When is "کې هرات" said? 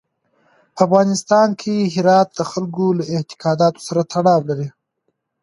1.61-2.29